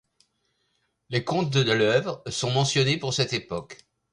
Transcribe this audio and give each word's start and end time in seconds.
Les 1.11 1.23
comptes 1.23 1.51
de 1.53 1.71
l'œuvre 1.71 2.23
sont 2.25 2.49
mentionnés 2.49 2.97
pour 2.97 3.13
cette 3.13 3.33
époque. 3.33 3.85